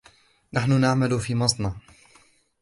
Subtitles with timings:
[0.53, 1.75] نعمل في مصنع.